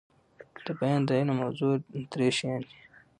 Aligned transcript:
دبیان 0.65 1.01
د 1.07 1.09
علم 1.17 1.35
موضوع 1.41 1.73
درې 2.11 2.29
شيان 2.37 2.61
دي. 2.67 2.77